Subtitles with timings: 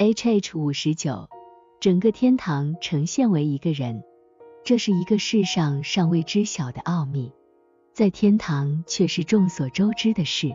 [0.00, 1.28] H H 五十九，
[1.80, 4.04] 整个天堂呈现为一个人，
[4.62, 7.32] 这是一个世上尚未知晓的奥秘，
[7.94, 10.54] 在天堂却是众所周知的事。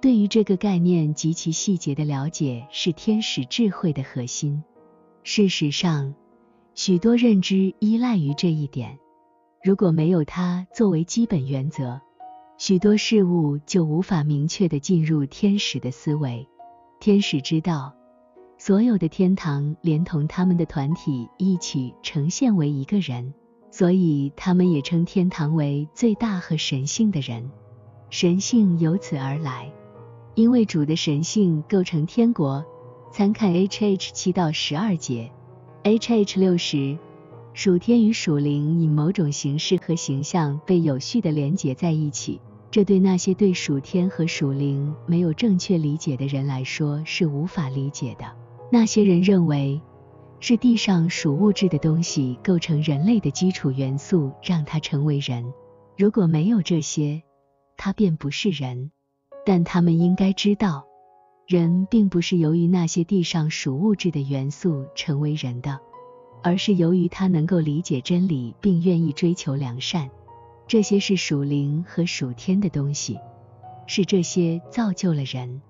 [0.00, 4.64] 对于这个概念及其细节的了解，是天使智慧的核心。
[5.24, 6.14] 事实上，
[6.74, 8.98] 许多认知依赖于这一点。
[9.62, 12.00] 如果没有它作为基本原则，
[12.56, 16.48] 许多事物就无法明确的进入天使的思维。
[16.98, 17.99] 天使知道。
[18.62, 23.32] 所有的天堂连同他们的团体一起呈现为一个人，
[23.70, 27.50] 所以他们也称天堂为最大和神性的人。
[28.10, 29.72] 神性由此而来，
[30.34, 32.62] 因为主的神性构成天国。
[33.10, 35.32] 参看 H H 七到十二节
[35.84, 36.98] ，H H 六十，
[37.54, 42.38] 属天与属灵以某种形式和形象被有序的连结在一起。
[42.70, 48.26] 这对那些对属天和属灵没有正确理解的人来说是无法理解的。
[48.72, 49.80] 那些人认为
[50.38, 55.52] 是地上属物质的东西构成人类的基础元素，让他成为人。
[55.98, 57.22] 如果没有这些，
[57.76, 58.90] 他便不是人。
[59.44, 60.84] 但他们应该知道，
[61.46, 65.80] 人并不是由于那些地上属物质的元素成为人的，
[66.42, 70.08] 而是由于他能够理解真理并愿意追求良善。
[70.68, 73.18] 这些是属灵和属天的东西，
[73.86, 75.60] 是这些造就了人。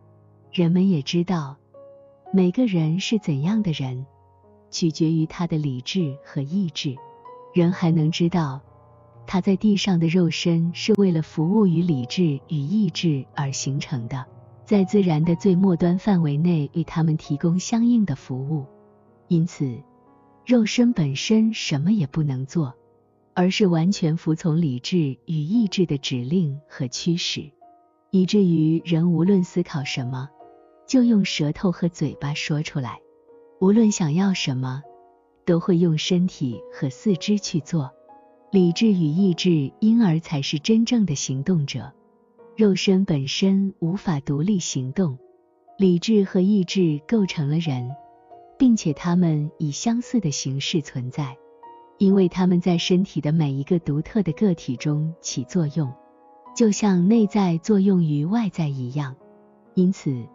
[0.53, 1.57] 人们也知道。
[2.33, 4.07] 每个人是怎样的人，
[4.71, 6.95] 取决于他的理智和意志。
[7.53, 8.61] 人还能知道，
[9.27, 14.25] 他在地上的肉身是为了服务于理智与意志而形成的，
[14.65, 18.65] 在自然的最末端范围内为他们提供相应的服务。
[19.27, 19.83] 因此，
[20.47, 22.73] 肉身本身什么也不能做，
[23.35, 27.51] 而是完全服从理智与意志的指令和驱使，
[28.13, 30.29] 以至于人无论思考什么。
[30.91, 32.99] 就用舌头和嘴巴说出来，
[33.61, 34.83] 无论想要什么，
[35.45, 37.93] 都会用身体和四肢去做。
[38.51, 41.93] 理智与意志因而才是真正的行动者。
[42.57, 45.17] 肉身本身无法独立行动，
[45.79, 47.89] 理智和意志构成了人，
[48.59, 51.37] 并且他们以相似的形式存在，
[51.99, 55.95] 因为他们在身体的每一个独特的个体中起作用，
[56.57, 59.15] 就像内在作用于外在一样。
[59.75, 60.27] 因此。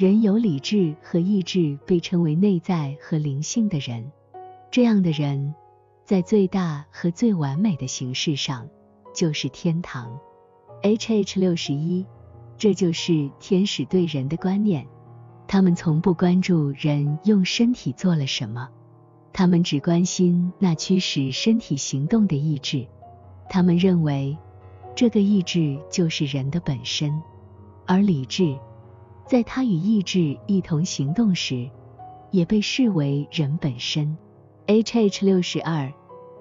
[0.00, 4.10] 人有理智和意志，被称为内在和灵性的人。
[4.70, 5.54] 这样的人，
[6.06, 8.66] 在最大和最完美的形式上，
[9.14, 10.18] 就是天堂。
[10.80, 12.06] H H 六十一，
[12.56, 14.86] 这就是天使对人的观念。
[15.46, 18.70] 他们从不关注人用身体做了什么，
[19.34, 22.86] 他们只关心那驱使身体行动的意志。
[23.50, 24.34] 他们认为，
[24.96, 27.20] 这个意志就是人的本身，
[27.84, 28.56] 而理智。
[29.30, 31.70] 在他与意志一同行动时，
[32.32, 34.18] 也被视为人本身。
[34.66, 35.92] H H 六十二，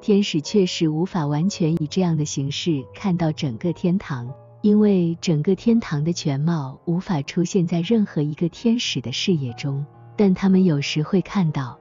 [0.01, 4.33] 天使确实无法完全以这样的形式看到整个天堂，
[4.63, 9.85] 因为整个天堂的全貌无法出现在任何一个天使的视野中。
[10.17, 11.77] 但他们有时会看到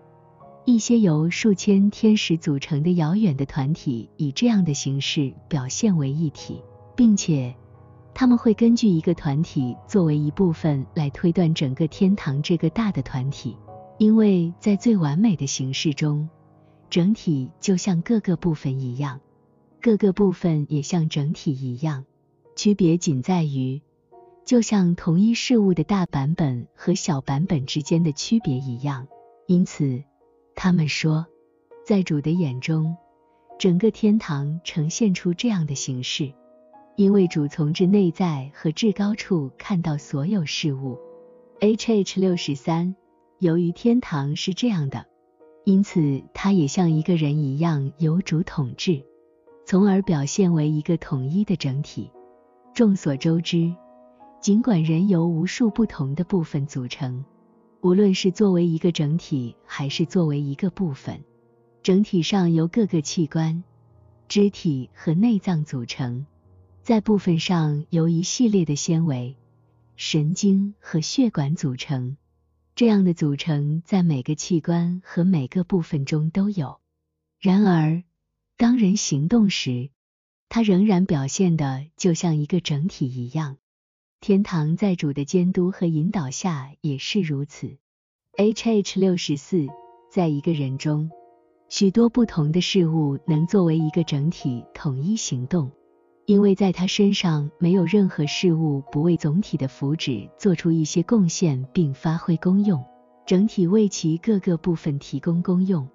[0.66, 6.60] 一些由数千天使组成的遥远的团体以这样的形式表现为一体，
[6.94, 7.54] 并且。
[8.18, 13.56] 他们会根据一个团体作为一部分来推断整个天堂这个大的团体，
[13.96, 16.28] 因为在最完美的形式中，
[16.90, 19.20] 整体就像各个部分一样，
[19.80, 22.06] 各个部分也像整体一样，
[22.56, 23.82] 区别仅在于，
[24.44, 29.06] 就像同一事物的大版本和小版本之间的区别一样。
[29.46, 30.02] 因此，
[30.56, 31.24] 他们说，
[31.86, 32.96] 在主的眼中，
[33.60, 36.32] 整个天堂呈现出这样的形式。
[36.98, 40.98] 因为主从至内在和至高处看到所有事物。
[41.60, 42.96] H H 六十三，
[43.38, 45.06] 由于天堂是这样的，
[45.62, 49.04] 因此它也像一个人一样由主统治，
[49.64, 52.10] 从而表现为一个统一的整体。
[52.74, 53.72] 众所周知，
[54.40, 57.24] 尽管人由无数不同的部分组成，
[57.80, 61.22] 无论是作为一个整体还是作为一个部分，
[61.80, 63.62] 整体上由各个器官、
[64.26, 66.26] 肢体和内脏组成。
[66.88, 69.36] 在部分上由一系列的纤维、
[69.96, 72.16] 神经和血管组成，
[72.74, 76.80] 这样的组成在每个器官和每个部分中都有。
[77.38, 78.04] 然而，
[78.56, 79.90] 当人行动时，
[80.48, 83.58] 它仍然表现的就像一个整体一样。
[84.22, 87.76] 天堂在主的监督和引导下也是如此。
[88.38, 89.66] H H 六十四，
[90.10, 91.10] 在一个人中，
[91.68, 95.70] 许多不同的事物能作为一个整体统一行动。
[96.28, 102.84] 因为在他身上没有任何事物不为总体的福祉做出一些贡献并发挥功用，
[103.24, 105.88] 整体为其各个部分提供功用，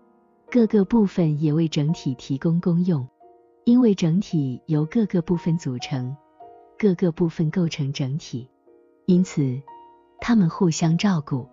[0.50, 3.08] 各个部分也为整体提供功用。
[3.64, 6.18] 因为整体由各个部分组成，
[6.80, 8.50] 各个部分构成整体，
[9.06, 9.62] 因此
[10.20, 11.48] 他们互相照顾，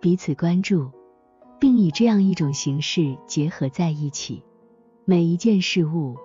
[0.00, 0.90] 彼此关注，
[1.60, 4.42] 并以这样一种形式结合在一起。
[5.04, 6.16] 每一件事物，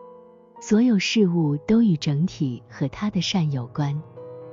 [0.59, 4.01] 所有事物都与整体和它的善有关，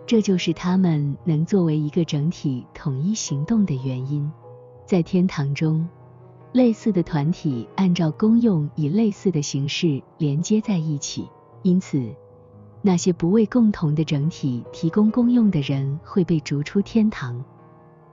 [0.07, 4.31] 这就是他们能作为一个整体统一行动的原因。
[4.85, 5.89] 在天堂中。
[6.53, 11.29] 类似的团体按照功用以类似的形式连接在一起，
[11.61, 12.15] 因此
[12.81, 17.45] 那些不为共同的整体提供功用的人会被逐出天堂，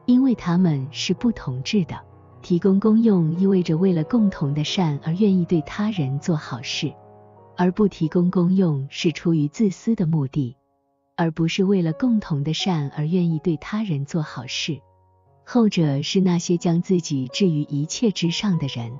[0.05, 1.97] 因为他们是不同质的。
[2.41, 6.91] 提供功用意味着为了共同的善而愿意对他人做好事，
[7.55, 10.55] 而不提供功用是出于自私的目的，
[11.15, 14.79] 而不是为了共同的善而愿意对他人做好事。
[15.45, 18.91] 后者是那些将自己置于一切之上的人，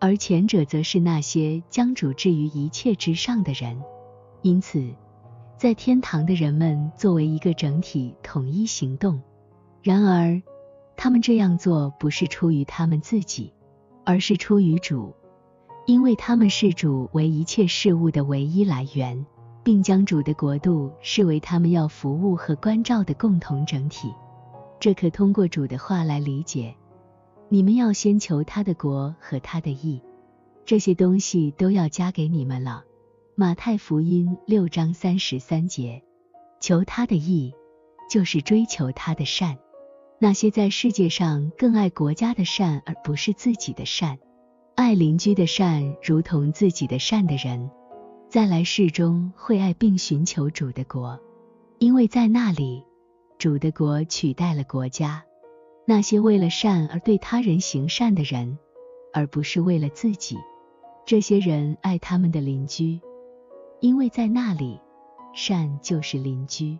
[0.00, 3.80] 而前者则是那些将主置于一切之上的人。
[4.42, 4.94] 因此，
[5.56, 9.22] 在天堂的人们作为一个整体统一行动。
[9.82, 10.42] 然而，
[10.96, 13.52] 他们这样做不是出于他们自己，
[14.04, 15.14] 而是出于主，
[15.86, 19.24] 因为他们视主为一切事物的唯一来源，
[19.62, 24.12] 并将主的国度视为他们要服务和关照的共同整体。
[24.80, 26.74] 这可通过主的话来理解。
[27.48, 30.02] 你们要先求他的国和他的义，
[30.64, 32.82] 这些东西都要加给你们了。
[33.36, 36.02] 马太福音六章三十三节。
[36.58, 37.54] 求他的义，
[38.10, 39.56] 就是追求他的善。
[40.18, 44.18] 那些在世界上更爱国家的善而不是自己的善，
[44.76, 47.70] 爱邻居的善如同自己的善的人，
[48.28, 51.18] 在来世中会爱并寻求主的国，
[51.78, 52.84] 因为在那里。
[53.38, 55.24] 主的国取代了国家，
[55.86, 58.58] 那些为了善而对他人行善的人，
[59.14, 60.36] 而不是为了自己。
[61.06, 63.00] 这些人爱他们的邻居，
[63.80, 64.78] 因为在那里，
[65.34, 66.78] 善就是邻居。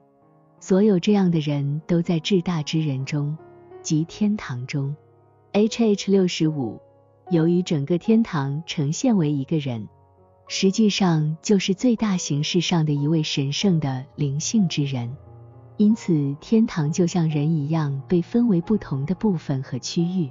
[0.60, 3.36] 所有这样的人都在至大之人中，
[3.80, 4.94] 即天堂中。
[5.52, 6.78] H H 六十五，
[7.28, 9.88] 由于整个天堂呈现为一个人，
[10.46, 15.16] 实际上就是最大形式上的一位神圣的灵性之人。
[15.76, 20.30] 因此，天堂就像人一样被分为不同的部分和区域，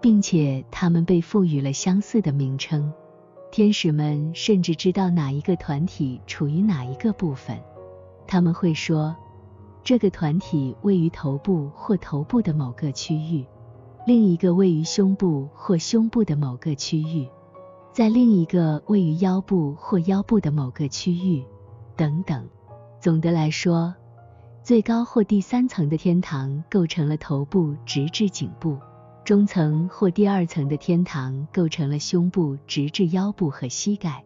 [0.00, 2.92] 并且他们被赋予了相似的名称。
[3.52, 7.56] 天使们甚至知道哪一个团体处于哪一个部分。
[8.26, 9.14] 他们会说，
[9.84, 13.46] 这个团体位于头部或头部的某个区域，
[14.06, 17.26] 另一个位于胸部或胸部的某个区域，
[17.90, 21.42] 在另一个位于腰部或腰部的某个区域，
[21.96, 22.46] 等等。
[23.00, 23.94] 总的来说。
[24.62, 28.78] 最高或第三层的天堂构成了头部直至颈部，
[29.22, 34.24] 中层或第二层的天堂构成了胸部直至腰部和膝盖，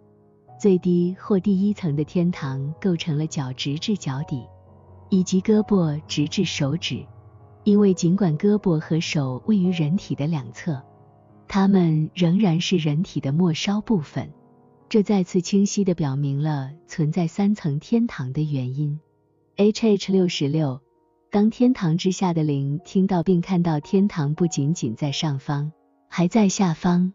[0.57, 4.45] 最低或第一层的天堂构成了脚直至脚底，
[5.09, 7.05] 以及胳膊直至手指。
[7.65, 10.83] 因为尽管胳膊和手位于人体的两侧，
[11.47, 14.33] 它们仍然是人体的末梢部分。
[14.89, 18.99] 这再次清晰地表明了存在三层天堂的原因。
[19.57, 20.81] H H 六十六，
[21.31, 25.73] 当天堂之下的灵听到并看到天堂不仅仅在上方，
[26.09, 27.13] 还在下方，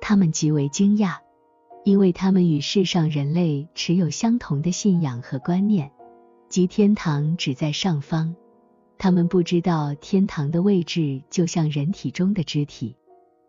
[0.00, 1.16] 他们极为惊讶，
[1.84, 5.92] 因为他们与世上人类持有相同的信仰和观念，
[6.48, 8.34] 即天堂只在上方。
[9.02, 12.94] 他们不知道天堂的位置就像人体中的肢体、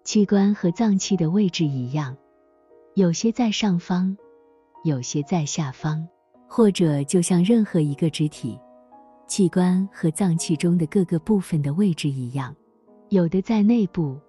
[0.04, 2.18] 器官和脏器的位置一样，
[2.96, 4.18] 有些在上方，
[4.84, 6.08] 有些在下方。
[6.48, 8.60] 或者就像任何一个肢体、
[9.28, 12.56] 器官和脏器中的各个部分的位置一样，
[13.10, 14.20] 有的在内部，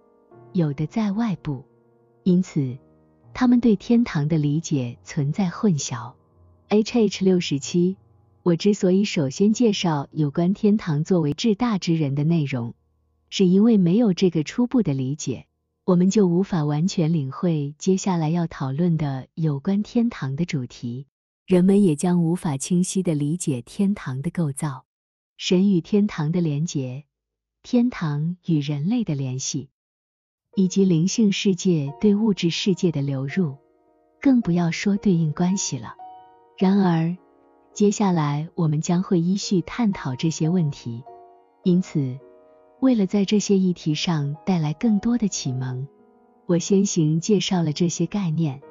[0.52, 1.64] 有的在外部，
[2.24, 2.76] 因此
[3.32, 6.12] 他们对天堂的理解存在混淆。
[6.68, 7.96] H H 六十七，
[8.44, 12.74] 我之所以首先介绍有关天堂作为至大之人的内容，
[13.30, 15.46] 是因为没有这个初步的理解，
[15.86, 21.06] 我们就无法完全领会接下来要讨论的有关天堂的主题。
[21.46, 24.84] 人们也将无法清晰地理解天堂的构造、
[25.38, 27.04] 神与天堂的连结、
[27.62, 29.70] 天堂与人类的联系，
[30.54, 33.56] 以及灵性世界对物质世界的流入，
[34.20, 35.94] 更不要说对应关系了。
[36.58, 37.16] 然而，
[37.74, 41.02] 接下来我们将会依序探讨这些问题。
[41.64, 42.16] 因此，
[42.78, 45.88] 为了在这些议题上带来更多的启蒙，
[46.46, 48.62] 我先行介绍了这些概念。